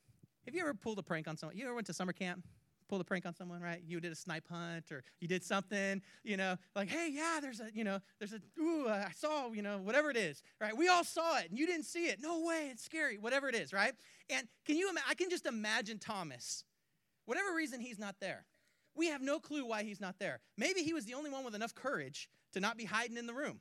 [0.46, 1.58] Have you ever pulled a prank on someone?
[1.58, 2.44] You ever went to summer camp?
[2.88, 3.82] Pulled a prank on someone, right?
[3.86, 7.60] You did a snipe hunt or you did something, you know, like, hey, yeah, there's
[7.60, 10.76] a, you know, there's a, ooh, I saw, you know, whatever it is, right?
[10.76, 12.20] We all saw it and you didn't see it.
[12.22, 13.94] No way, it's scary, whatever it is, right?
[14.30, 16.64] And can you, I can just imagine Thomas,
[17.26, 18.46] whatever reason he's not there.
[18.96, 20.40] We have no clue why he's not there.
[20.58, 23.34] Maybe he was the only one with enough courage to not be hiding in the
[23.34, 23.60] room.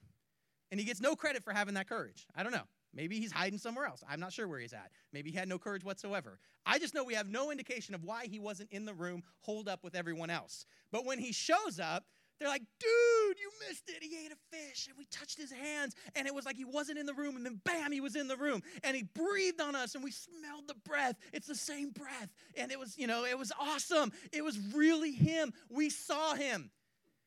[0.71, 2.27] And he gets no credit for having that courage.
[2.37, 2.67] I don't know.
[2.95, 4.03] Maybe he's hiding somewhere else.
[4.09, 4.91] I'm not sure where he's at.
[5.13, 6.39] Maybe he had no courage whatsoever.
[6.65, 9.69] I just know we have no indication of why he wasn't in the room, holed
[9.69, 10.65] up with everyone else.
[10.93, 12.05] But when he shows up,
[12.39, 14.03] they're like, dude, you missed it.
[14.03, 16.99] He ate a fish and we touched his hands and it was like he wasn't
[16.99, 19.77] in the room and then bam, he was in the room and he breathed on
[19.77, 21.17] us and we smelled the breath.
[21.33, 22.29] It's the same breath.
[22.57, 24.13] And it was, you know, it was awesome.
[24.33, 25.53] It was really him.
[25.71, 26.71] We saw him.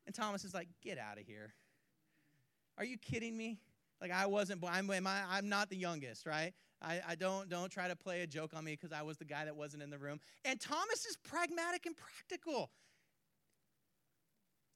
[0.05, 1.53] And Thomas is like, get out of here.
[2.77, 3.59] Are you kidding me?
[4.01, 6.53] Like I wasn't, I'm, I'm not the youngest, right?
[6.81, 9.25] I, I don't don't try to play a joke on me because I was the
[9.25, 10.19] guy that wasn't in the room.
[10.45, 12.69] And Thomas is pragmatic and practical.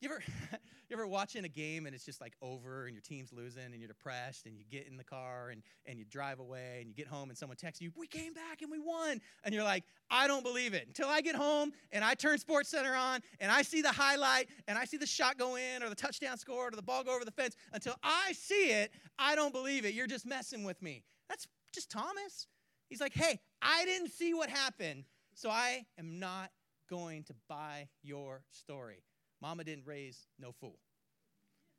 [0.02, 0.24] You ever,
[0.90, 3.76] you ever watching a game and it's just like over and your team's losing and
[3.76, 6.96] you're depressed and you get in the car and, and you drive away and you
[6.96, 9.22] get home and someone texts you, we came back and we won.
[9.44, 10.88] And you're like, I don't believe it.
[10.88, 14.50] Until I get home and I turn Sports Center on and I see the highlight
[14.68, 17.16] and I see the shot go in or the touchdown scored or the ball go
[17.16, 17.56] over the fence.
[17.72, 19.94] Until I see it, I don't believe it.
[19.94, 21.04] You're just messing with me.
[21.30, 22.48] That's just Thomas.
[22.90, 26.50] He's like, hey, I didn't see what happened, so I am not
[26.90, 29.04] going to buy your story.
[29.42, 30.78] Mama didn't raise no fool.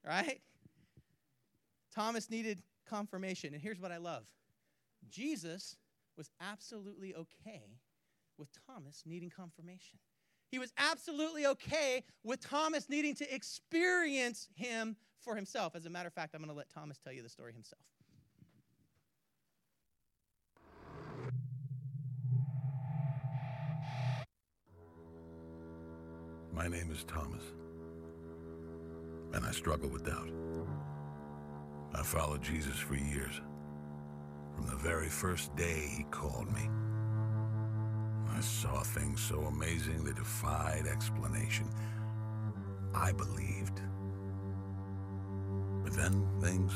[0.07, 0.41] Right?
[1.95, 3.55] Thomas needed confirmation.
[3.55, 4.25] And here's what I love
[5.09, 5.77] Jesus
[6.17, 7.79] was absolutely okay
[8.39, 9.99] with Thomas needing confirmation.
[10.51, 15.75] He was absolutely okay with Thomas needing to experience him for himself.
[15.75, 17.81] As a matter of fact, I'm going to let Thomas tell you the story himself.
[26.63, 27.43] My name is Thomas,
[29.33, 30.31] and I struggle with doubt.
[31.93, 33.41] I followed Jesus for years.
[34.55, 36.71] From the very first day he called me,
[38.31, 41.69] I saw things so amazing they defied explanation.
[42.95, 43.81] I believed.
[45.83, 46.73] But then things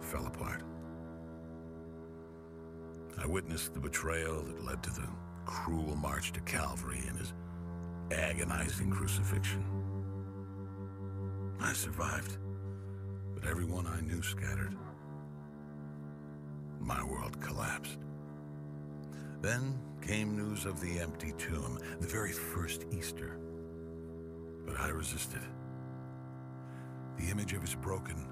[0.00, 0.62] fell apart.
[3.18, 5.06] I witnessed the betrayal that led to the
[5.44, 7.34] cruel march to Calvary and his
[8.12, 9.64] agonizing crucifixion.
[11.60, 12.38] I survived,
[13.34, 14.76] but everyone I knew scattered.
[16.80, 17.98] My world collapsed.
[19.42, 23.38] Then came news of the empty tomb, the very first Easter.
[24.66, 25.42] But I resisted.
[27.18, 28.28] The image of his broken,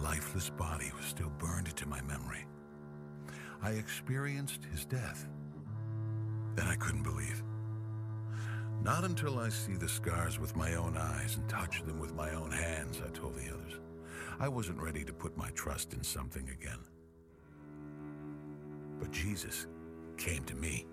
[0.00, 2.46] lifeless body was still burned into my memory.
[3.62, 5.26] I experienced his death.
[6.54, 7.42] Then I couldn't believe.
[8.86, 12.30] Not until I see the scars with my own eyes and touch them with my
[12.30, 13.80] own hands, I told the others.
[14.38, 16.78] I wasn't ready to put my trust in something again.
[19.00, 19.66] But Jesus
[20.16, 20.86] came to me.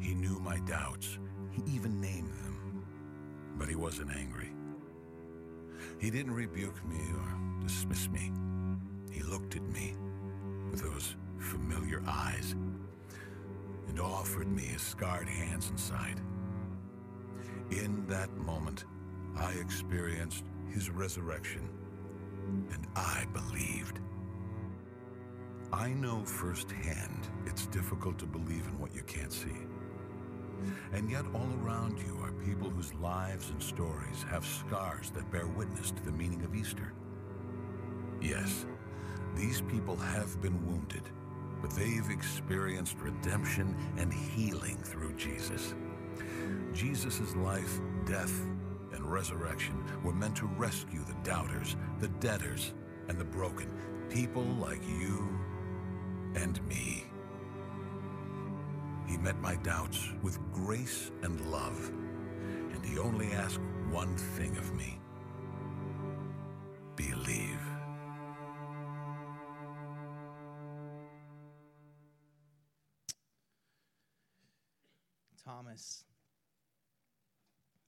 [0.00, 1.18] He knew my doubts.
[1.50, 2.86] He even named them.
[3.56, 4.52] But he wasn't angry.
[5.98, 8.30] He didn't rebuke me or dismiss me.
[9.10, 9.96] He looked at me
[10.70, 12.54] with those familiar eyes
[13.88, 16.20] and offered me his scarred hands and side.
[17.70, 18.84] In that moment,
[19.36, 21.68] I experienced his resurrection,
[22.72, 24.00] and I believed.
[25.72, 29.66] I know firsthand it's difficult to believe in what you can't see.
[30.92, 35.46] And yet all around you are people whose lives and stories have scars that bear
[35.46, 36.92] witness to the meaning of Easter.
[38.20, 38.66] Yes,
[39.36, 41.02] these people have been wounded,
[41.60, 45.74] but they've experienced redemption and healing through Jesus.
[46.72, 48.46] Jesus' life, death,
[48.92, 52.74] and resurrection were meant to rescue the doubters, the debtors,
[53.08, 53.72] and the broken,
[54.08, 55.38] people like you
[56.34, 57.04] and me.
[59.06, 61.90] He met my doubts with grace and love,
[62.72, 64.97] and he only asked one thing of me.
[75.48, 76.04] Thomas.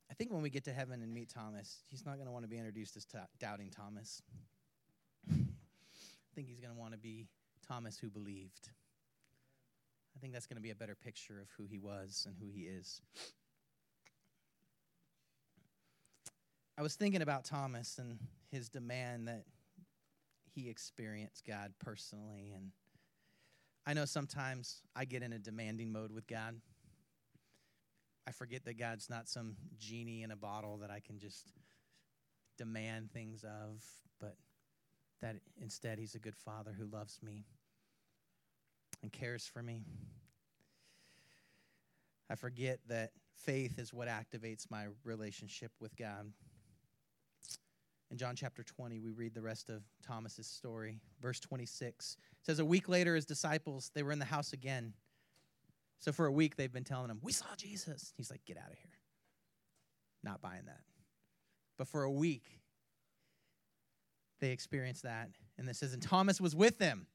[0.09, 2.43] I think when we get to heaven and meet Thomas, he's not going to want
[2.43, 4.23] to be introduced as ta- doubting Thomas.
[5.29, 5.35] I
[6.35, 7.27] think he's going to want to be
[7.67, 8.69] Thomas who believed.
[10.15, 12.49] I think that's going to be a better picture of who he was and who
[12.51, 12.99] he is.
[16.77, 18.17] I was thinking about Thomas and
[18.49, 19.43] his demand that
[20.55, 22.53] he experience God personally.
[22.55, 22.71] And
[23.85, 26.55] I know sometimes I get in a demanding mode with God.
[28.27, 31.51] I forget that God's not some genie in a bottle that I can just
[32.57, 33.83] demand things of,
[34.19, 34.35] but
[35.21, 37.45] that instead He's a good Father who loves me
[39.01, 39.81] and cares for me.
[42.29, 46.31] I forget that faith is what activates my relationship with God.
[48.11, 50.99] In John chapter 20, we read the rest of Thomas's story.
[51.21, 54.93] Verse 26 says, A week later, his disciples, they were in the house again.
[56.01, 58.11] So for a week, they've been telling him, We saw Jesus.
[58.17, 58.97] He's like, Get out of here.
[60.23, 60.81] Not buying that.
[61.77, 62.59] But for a week,
[64.39, 65.29] they experienced that.
[65.57, 67.05] And this says, And Thomas was with them.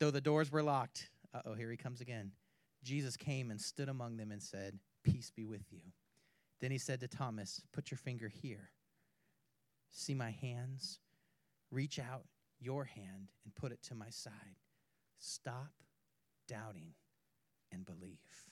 [0.00, 2.32] Though the doors were locked, uh oh, here he comes again.
[2.82, 5.82] Jesus came and stood among them and said, Peace be with you.
[6.60, 8.70] Then he said to Thomas, Put your finger here.
[9.90, 11.00] See my hands?
[11.70, 12.24] Reach out
[12.58, 14.56] your hand and put it to my side.
[15.18, 15.72] Stop
[16.48, 16.94] doubting
[17.72, 18.50] and belief.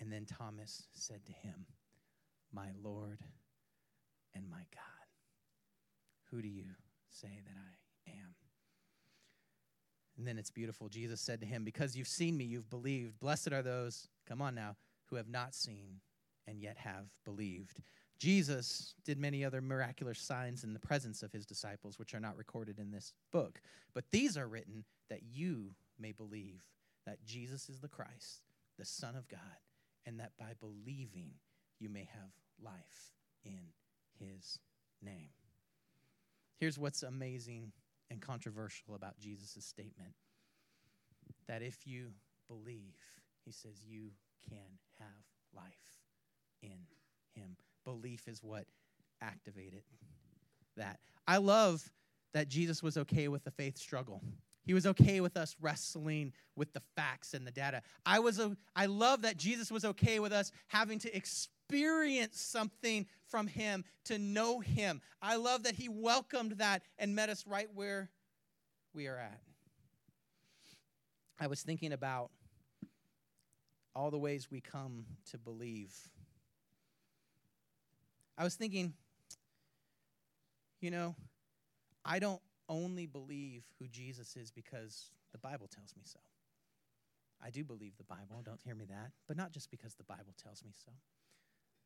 [0.00, 1.66] And then Thomas said to him,
[2.52, 3.18] My Lord
[4.34, 5.08] and my God.
[6.30, 6.66] Who do you
[7.10, 8.34] say that I am?
[10.16, 10.88] And then it's beautiful.
[10.88, 13.20] Jesus said to him, Because you've seen me, you've believed.
[13.20, 14.76] Blessed are those, come on now,
[15.06, 16.00] who have not seen
[16.46, 17.80] and yet have believed.
[18.18, 22.36] Jesus did many other miraculous signs in the presence of his disciples, which are not
[22.36, 23.60] recorded in this book.
[23.94, 26.62] But these are written that you may believe
[27.06, 28.42] that Jesus is the Christ,
[28.78, 29.40] the Son of God,
[30.06, 31.32] and that by believing
[31.78, 32.30] you may have
[32.62, 33.12] life
[33.44, 33.72] in
[34.18, 34.58] his
[35.02, 35.30] name.
[36.58, 37.72] Here's what's amazing
[38.10, 40.14] and controversial about Jesus' statement
[41.46, 42.08] that if you
[42.48, 42.96] believe,
[43.44, 44.10] he says, you
[44.48, 45.08] can have
[45.54, 46.02] life
[46.62, 46.78] in
[47.34, 47.56] him.
[47.84, 48.66] Belief is what
[49.22, 49.82] activated
[50.76, 50.98] that.
[51.26, 51.90] I love
[52.34, 54.22] that Jesus was okay with the faith struggle.
[54.68, 57.82] He was okay with us wrestling with the facts and the data.
[58.06, 63.06] I was a, I love that Jesus was okay with us having to experience something
[63.26, 65.00] from him to know him.
[65.20, 68.10] I love that he welcomed that and met us right where
[68.94, 69.40] we are at.
[71.40, 72.30] I was thinking about
[73.96, 75.92] all the ways we come to believe
[78.38, 78.92] I was thinking,
[80.80, 81.16] you know,
[82.04, 86.20] I don't only believe who Jesus is because the Bible tells me so.
[87.42, 90.34] I do believe the Bible, don't hear me that, but not just because the Bible
[90.42, 90.92] tells me so.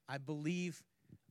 [0.08, 0.82] I believe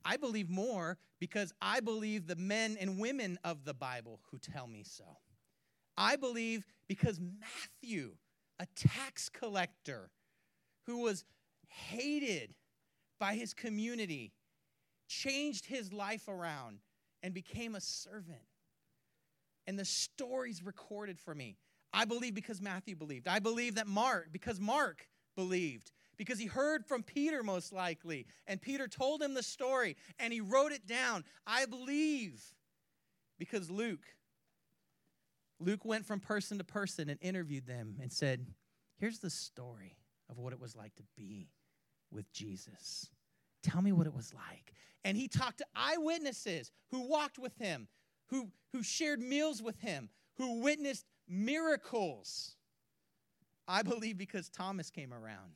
[0.04, 4.66] I believe more because I believe the men and women of the Bible who tell
[4.66, 5.04] me so.
[5.96, 8.12] I believe because Matthew,
[8.58, 10.10] a tax collector
[10.86, 11.24] who was
[11.68, 12.54] hated
[13.18, 14.32] by his community,
[15.08, 16.78] changed his life around
[17.22, 18.40] and became a servant.
[19.66, 21.56] And the stories recorded for me.
[21.92, 23.28] I believe because Matthew believed.
[23.28, 25.06] I believe that Mark, because Mark
[25.36, 30.32] believed, because he heard from Peter most likely, and Peter told him the story and
[30.32, 31.24] he wrote it down.
[31.46, 32.42] I believe
[33.38, 34.06] because Luke,
[35.58, 38.46] Luke went from person to person and interviewed them and said,
[38.98, 39.96] Here's the story
[40.30, 41.48] of what it was like to be
[42.10, 43.10] with Jesus.
[43.62, 44.74] Tell me what it was like.
[45.04, 47.88] And he talked to eyewitnesses who walked with him,
[48.32, 50.08] who, who shared meals with him,
[50.38, 52.56] who witnessed miracles.
[53.68, 55.52] I believe because Thomas came around.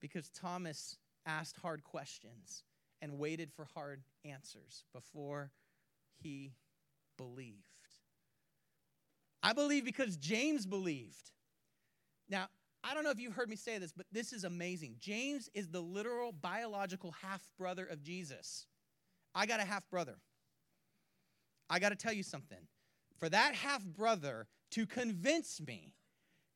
[0.00, 0.96] Because Thomas
[1.26, 2.62] asked hard questions
[3.02, 5.50] and waited for hard answers before
[6.22, 6.52] he
[7.16, 7.64] believed.
[9.42, 11.32] I believe because James believed.
[12.28, 12.46] Now,
[12.84, 14.94] I don't know if you've heard me say this, but this is amazing.
[15.00, 18.66] James is the literal biological half brother of Jesus.
[19.34, 20.14] I got a half brother.
[21.70, 22.58] I got to tell you something.
[23.18, 25.94] For that half brother to convince me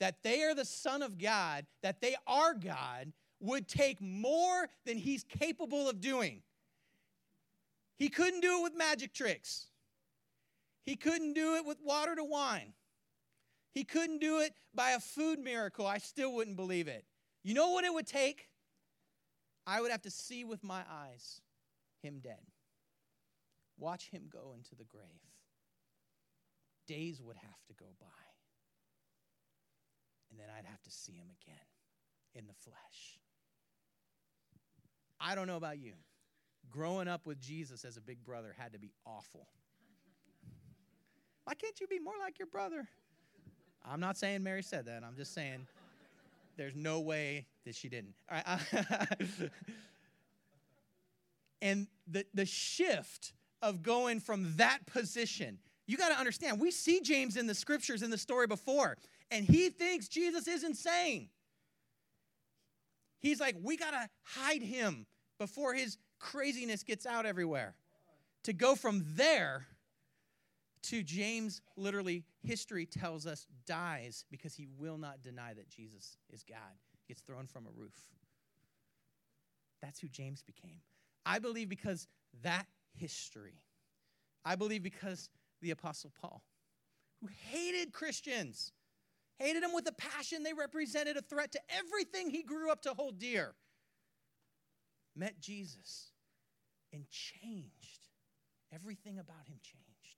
[0.01, 4.97] that they are the Son of God, that they are God, would take more than
[4.97, 6.43] he's capable of doing.
[7.99, 9.67] He couldn't do it with magic tricks,
[10.85, 12.73] he couldn't do it with water to wine.
[13.75, 15.87] He couldn't do it by a food miracle.
[15.87, 17.07] I still wouldn't believe it.
[17.43, 18.51] You know what it would take?
[19.67, 21.41] I would have to see with my eyes
[22.03, 22.52] him dead.
[23.79, 25.05] Watch him go into the grave.
[26.87, 28.07] Days would have to go by.
[30.31, 31.59] And then I'd have to see him again
[32.35, 33.19] in the flesh.
[35.21, 35.93] I don't know about you.
[36.71, 39.47] Growing up with Jesus as a big brother had to be awful.
[41.45, 42.89] Why can't you be more like your brother?
[43.85, 45.03] I'm not saying Mary said that.
[45.05, 45.67] I'm just saying
[46.57, 48.15] there's no way that she didn't.
[48.31, 48.61] All right.
[48.73, 49.47] Uh,
[51.63, 57.01] and the, the shift of going from that position, you got to understand, we see
[57.01, 58.97] James in the scriptures in the story before,
[59.31, 61.29] and he thinks Jesus is insane.
[63.21, 65.07] He's like, we got to hide him
[65.39, 67.75] before his craziness gets out everywhere.
[68.45, 69.67] To go from there
[70.85, 76.43] to James, literally, history tells us dies because he will not deny that Jesus is
[76.43, 76.59] God.
[77.07, 77.95] He gets thrown from a roof.
[79.81, 80.81] That's who James became.
[81.25, 82.09] I believe because
[82.43, 83.63] that history?
[84.45, 85.29] I believe because
[85.61, 86.43] the Apostle Paul,
[87.21, 88.73] who hated Christians,
[89.39, 92.95] hated them with a passion, they represented a threat to everything he grew up to
[92.95, 93.55] hold dear,
[95.15, 96.11] met Jesus
[96.93, 98.09] and changed.
[98.75, 100.17] Everything about him changed.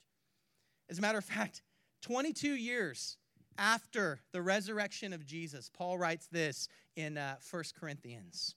[0.89, 1.63] As a matter of fact,
[2.03, 3.17] 22 years
[3.59, 8.55] after the resurrection of Jesus, Paul writes this in uh, 1 Corinthians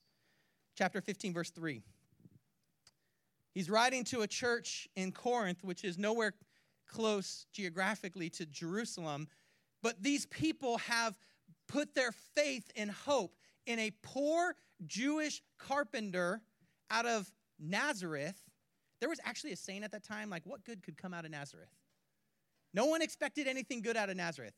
[0.76, 1.82] chapter 15, verse 3.
[3.58, 6.32] He's writing to a church in Corinth, which is nowhere
[6.86, 9.26] close geographically to Jerusalem,
[9.82, 11.18] but these people have
[11.66, 13.34] put their faith and hope
[13.66, 14.54] in a poor
[14.86, 16.40] Jewish carpenter
[16.88, 18.40] out of Nazareth.
[19.00, 21.32] There was actually a saying at that time like, what good could come out of
[21.32, 21.74] Nazareth?
[22.72, 24.54] No one expected anything good out of Nazareth.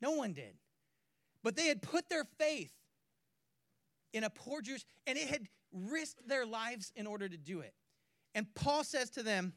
[0.00, 0.54] No one did.
[1.42, 2.72] But they had put their faith
[4.12, 7.74] in a poor Jewish, and it had risked their lives in order to do it.
[8.34, 9.52] And Paul says to them,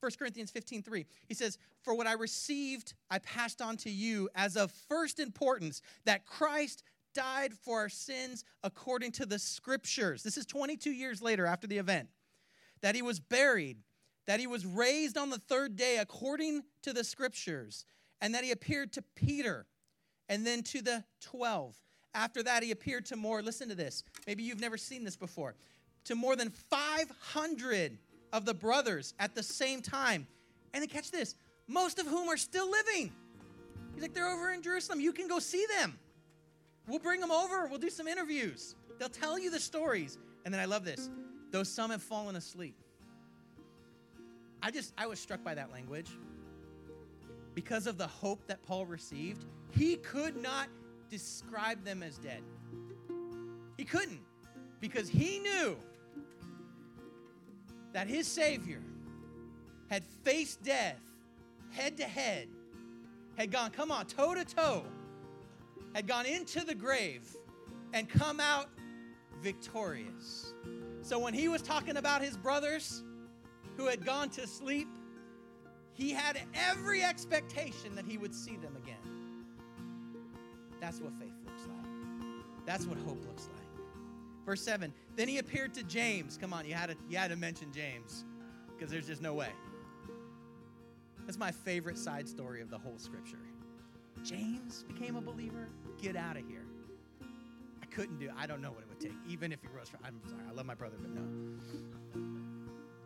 [0.00, 4.28] 1 Corinthians 15, 3, he says, For what I received, I passed on to you
[4.34, 10.22] as of first importance that Christ died for our sins according to the scriptures.
[10.22, 12.08] This is 22 years later after the event.
[12.80, 13.78] That he was buried,
[14.26, 17.84] that he was raised on the third day according to the scriptures,
[18.20, 19.66] and that he appeared to Peter
[20.28, 21.76] and then to the 12.
[22.14, 25.56] After that, he appeared to more, listen to this, maybe you've never seen this before,
[26.04, 27.98] to more than 500
[28.32, 30.26] of the brothers at the same time.
[30.74, 31.34] And then catch this,
[31.66, 33.12] most of whom are still living.
[33.94, 35.00] He's like, they're over in Jerusalem.
[35.00, 35.98] You can go see them.
[36.86, 37.66] We'll bring them over.
[37.66, 38.74] We'll do some interviews.
[38.98, 40.18] They'll tell you the stories.
[40.44, 41.10] And then I love this.
[41.50, 42.76] Though some have fallen asleep.
[44.62, 46.10] I just, I was struck by that language.
[47.54, 50.68] Because of the hope that Paul received, he could not
[51.10, 52.42] describe them as dead.
[53.76, 54.20] He couldn't.
[54.80, 55.76] Because he knew
[57.92, 58.82] that his Savior
[59.88, 61.00] had faced death
[61.70, 62.48] head to head,
[63.36, 64.84] had gone, come on, toe to toe,
[65.94, 67.36] had gone into the grave
[67.92, 68.68] and come out
[69.42, 70.52] victorious.
[71.02, 73.02] So when he was talking about his brothers
[73.76, 74.88] who had gone to sleep,
[75.94, 78.96] he had every expectation that he would see them again.
[80.80, 81.90] That's what faith looks like.
[82.66, 83.67] That's what hope looks like.
[84.48, 86.38] Verse 7 Then he appeared to James.
[86.40, 88.24] Come on, you had to, you had to mention James
[88.74, 89.50] because there's just no way.
[91.26, 93.42] That's my favorite side story of the whole scripture.
[94.24, 95.68] James became a believer.
[96.00, 96.64] Get out of here.
[97.82, 98.32] I couldn't do it.
[98.38, 100.00] I don't know what it would take, even if he rose from.
[100.02, 101.20] I'm sorry, I love my brother, but no.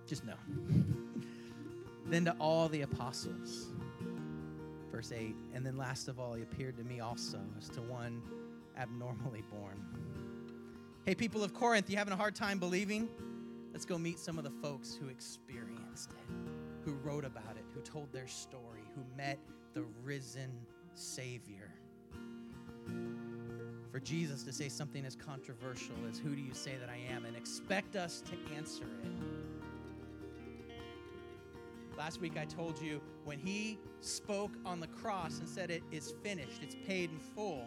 [0.07, 0.35] Just no.
[2.07, 3.67] then to all the apostles.
[4.93, 5.35] Verse 8.
[5.55, 8.23] And then last of all, he appeared to me also as to one
[8.79, 9.85] abnormally born.
[11.05, 13.09] Hey, people of Corinth, you having a hard time believing?
[13.73, 16.33] Let's go meet some of the folks who experienced it,
[16.85, 19.41] who wrote about it, who told their story, who met
[19.75, 20.53] the risen
[20.95, 21.73] Savior.
[23.91, 27.25] For Jesus to say something as controversial as, Who do you say that I am?
[27.25, 29.11] and expect us to answer it.
[31.99, 36.15] Last week I told you when he spoke on the cross and said, It is
[36.23, 37.67] finished, it's paid in full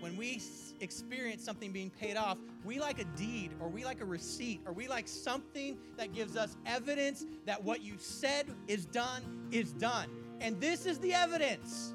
[0.00, 0.40] when we
[0.80, 4.72] experience something being paid off, we like a deed or we like a receipt or
[4.72, 10.08] we like something that gives us evidence that what you said is done is done.
[10.40, 11.94] And this is the evidence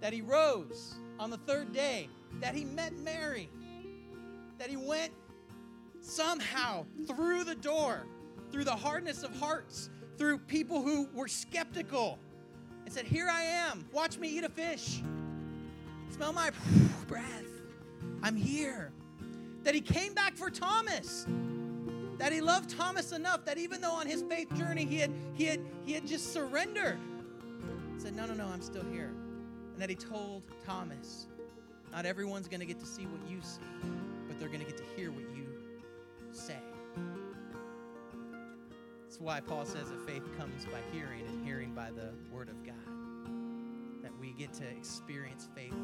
[0.00, 2.08] that he rose on the third day,
[2.40, 3.50] that he met Mary,
[4.58, 5.12] that he went
[6.00, 8.06] somehow through the door,
[8.50, 12.18] through the hardness of hearts, through people who were skeptical,
[12.84, 15.02] and said, Here I am, watch me eat a fish.
[16.10, 16.50] Smell my
[17.06, 17.44] breath.
[18.22, 18.92] I'm here.
[19.62, 21.26] That he came back for Thomas.
[22.18, 25.44] That he loved Thomas enough that even though on his faith journey he had he
[25.44, 26.98] had he had just surrendered,
[27.96, 29.12] said, No, no, no, I'm still here.
[29.72, 31.26] And that he told Thomas,
[31.92, 33.60] not everyone's gonna get to see what you see,
[34.28, 35.46] but they're gonna get to hear what you
[36.32, 36.56] say.
[39.02, 42.64] That's why Paul says that faith comes by hearing and hearing by the word of
[42.64, 42.74] God
[44.40, 45.74] get to experience faith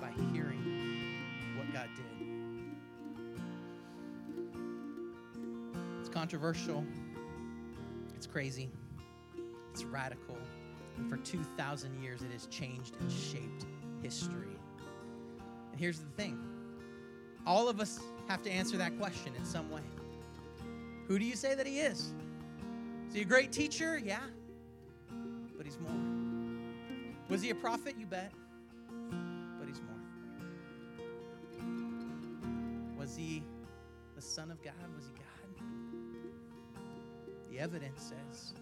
[0.00, 1.18] by hearing
[1.58, 2.04] what God did.
[6.00, 6.86] It's controversial,
[8.16, 8.70] it's crazy,
[9.70, 10.38] it's radical,
[10.96, 13.66] and for 2,000 years it has changed and shaped
[14.02, 14.56] history.
[15.70, 16.38] And here's the thing
[17.46, 19.82] all of us have to answer that question in some way.
[21.08, 22.14] Who do you say that he is?
[23.08, 24.00] Is he a great teacher?
[24.02, 24.20] Yeah.
[25.58, 26.17] But he's more.
[27.28, 27.96] Was he a prophet?
[27.98, 28.32] You bet.
[29.58, 30.00] But he's more.
[32.96, 33.42] Was he
[34.16, 34.74] the Son of God?
[34.96, 35.24] Was he God?
[37.50, 38.54] The evidence says,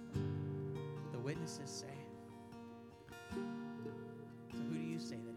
[1.12, 1.86] the witnesses say.
[4.50, 5.35] So who do you say that?